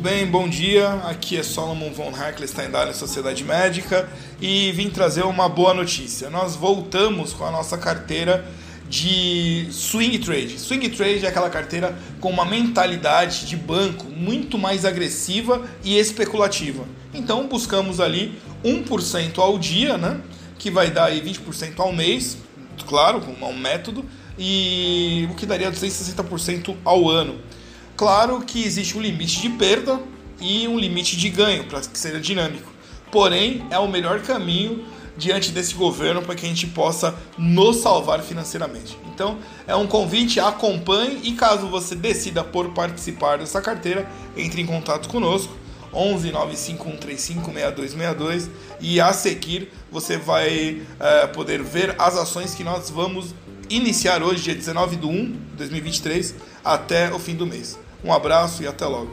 bem? 0.00 0.26
Bom 0.26 0.48
dia. 0.48 0.88
Aqui 1.04 1.36
é 1.36 1.42
Solomon 1.42 1.90
von 1.92 2.10
Heckelstein 2.10 2.70
da 2.70 2.92
Sociedade 2.92 3.44
Médica 3.44 4.08
e 4.40 4.72
vim 4.72 4.90
trazer 4.90 5.22
uma 5.22 5.48
boa 5.48 5.72
notícia. 5.72 6.28
Nós 6.28 6.56
voltamos 6.56 7.32
com 7.32 7.44
a 7.44 7.50
nossa 7.50 7.78
carteira 7.78 8.44
de 8.88 9.68
swing 9.70 10.18
trade. 10.18 10.58
Swing 10.58 10.88
trade 10.90 11.24
é 11.24 11.28
aquela 11.28 11.48
carteira 11.48 11.96
com 12.20 12.30
uma 12.30 12.44
mentalidade 12.44 13.46
de 13.46 13.56
banco 13.56 14.06
muito 14.10 14.58
mais 14.58 14.84
agressiva 14.84 15.64
e 15.84 15.96
especulativa. 15.98 16.84
Então 17.14 17.46
buscamos 17.46 18.00
ali 18.00 18.38
1% 18.64 19.38
ao 19.38 19.58
dia, 19.58 19.96
né? 19.96 20.20
Que 20.58 20.70
vai 20.70 20.90
dar 20.90 21.06
aí 21.06 21.22
20% 21.22 21.78
ao 21.78 21.92
mês, 21.92 22.38
claro, 22.86 23.20
com 23.20 23.32
um 23.32 23.58
método, 23.58 24.04
e 24.38 25.28
o 25.30 25.34
que 25.34 25.46
daria 25.46 25.70
260% 25.70 26.74
ao 26.84 27.08
ano. 27.08 27.40
Claro 27.96 28.42
que 28.42 28.62
existe 28.62 28.96
um 28.96 29.00
limite 29.00 29.40
de 29.40 29.48
perda 29.48 29.98
e 30.38 30.68
um 30.68 30.78
limite 30.78 31.16
de 31.16 31.30
ganho 31.30 31.64
para 31.64 31.80
que 31.80 31.98
seja 31.98 32.20
dinâmico. 32.20 32.70
Porém, 33.10 33.66
é 33.70 33.78
o 33.78 33.88
melhor 33.88 34.20
caminho 34.20 34.84
diante 35.16 35.50
desse 35.50 35.74
governo 35.74 36.20
para 36.20 36.34
que 36.34 36.44
a 36.44 36.48
gente 36.48 36.66
possa 36.66 37.14
nos 37.38 37.78
salvar 37.78 38.20
financeiramente. 38.20 38.98
Então, 39.14 39.38
é 39.66 39.74
um 39.74 39.86
convite, 39.86 40.38
acompanhe 40.38 41.20
e 41.22 41.32
caso 41.32 41.68
você 41.68 41.94
decida 41.94 42.44
por 42.44 42.74
participar 42.74 43.38
dessa 43.38 43.62
carteira, 43.62 44.06
entre 44.36 44.60
em 44.60 44.66
contato 44.66 45.08
conosco. 45.08 45.54
11 45.94 46.30
95135 46.30 47.52
6262 47.52 48.50
e 48.80 49.00
a 49.00 49.14
seguir 49.14 49.72
você 49.90 50.18
vai 50.18 50.82
é, 51.00 51.26
poder 51.28 51.62
ver 51.62 51.94
as 51.98 52.18
ações 52.18 52.54
que 52.54 52.62
nós 52.62 52.90
vamos 52.90 53.34
iniciar 53.70 54.22
hoje, 54.22 54.42
dia 54.42 54.54
19 54.54 54.96
de 54.96 55.06
1 55.06 55.32
de 55.32 55.38
2023, 55.56 56.34
até 56.62 57.10
o 57.14 57.18
fim 57.18 57.34
do 57.34 57.46
mês. 57.46 57.78
Um 58.06 58.12
abraço 58.12 58.62
e 58.62 58.68
até 58.68 58.86
logo. 58.86 59.10